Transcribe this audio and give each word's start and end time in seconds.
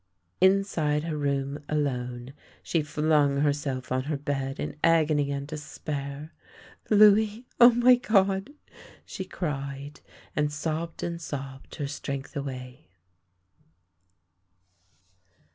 Inside 0.41 1.03
her 1.03 1.15
room 1.15 1.59
alone, 1.69 2.33
she 2.63 2.81
flung 2.81 3.41
herself 3.41 3.91
on 3.91 4.05
her 4.05 4.17
bed 4.17 4.59
in 4.59 4.75
agony 4.83 5.29
and 5.29 5.47
despair." 5.47 6.33
Louis— 6.89 7.45
O, 7.61 7.69
my 7.69 7.93
God!" 7.97 8.49
she 9.05 9.23
cried, 9.25 10.01
and 10.35 10.51
sobbed 10.51 11.03
and 11.03 11.21
sobbed 11.21 11.75
her 11.75 11.85
strength 11.87 12.35
away. 12.35 12.87